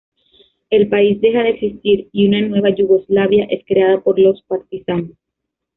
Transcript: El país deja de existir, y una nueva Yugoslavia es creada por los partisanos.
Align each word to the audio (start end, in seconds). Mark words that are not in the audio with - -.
El 0.71 0.89
país 0.89 1.21
deja 1.21 1.43
de 1.43 1.51
existir, 1.51 2.09
y 2.11 2.27
una 2.27 2.41
nueva 2.41 2.71
Yugoslavia 2.73 3.43
es 3.51 3.63
creada 3.67 4.01
por 4.01 4.17
los 4.17 4.41
partisanos. 4.47 5.11